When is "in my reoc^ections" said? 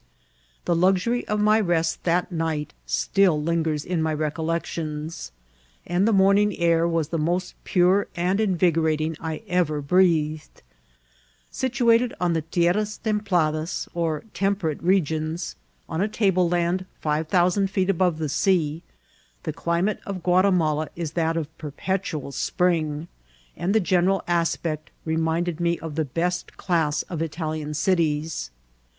3.85-5.29